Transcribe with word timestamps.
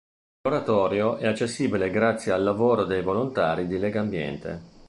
L'oratorio 0.41 1.17
è 1.17 1.27
accessibile 1.27 1.91
grazie 1.91 2.31
al 2.31 2.41
lavoro 2.41 2.85
dei 2.85 3.03
volontari 3.03 3.67
di 3.67 3.77
Legambiente. 3.77 4.69